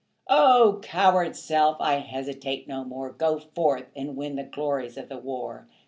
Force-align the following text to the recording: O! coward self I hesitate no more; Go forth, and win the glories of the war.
O! 0.31 0.79
coward 0.81 1.35
self 1.35 1.77
I 1.79 1.97
hesitate 1.97 2.67
no 2.67 2.83
more; 2.83 3.11
Go 3.11 3.37
forth, 3.37 3.91
and 3.95 4.17
win 4.17 4.35
the 4.35 4.41
glories 4.43 4.97
of 4.97 5.09
the 5.09 5.19
war. 5.19 5.67